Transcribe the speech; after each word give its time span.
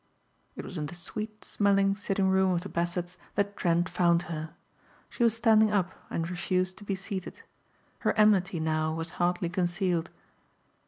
It 0.55 0.65
was 0.65 0.79
in 0.79 0.87
the 0.87 0.95
sweet 0.95 1.45
smelling 1.45 1.95
sitting 1.95 2.27
room 2.27 2.53
of 2.55 2.61
the 2.61 2.69
Bassetts 2.69 3.19
that 3.35 3.55
Trent 3.55 3.87
found 3.87 4.23
her. 4.23 4.55
She 5.11 5.23
was 5.23 5.35
standing 5.37 5.69
up 5.71 5.91
and 6.09 6.27
refused 6.27 6.79
to 6.79 6.83
be 6.83 6.95
seated. 6.95 7.43
Her 7.99 8.13
enmity 8.13 8.59
now 8.59 8.95
was 8.95 9.11
hardly 9.21 9.47
concealed. 9.47 10.09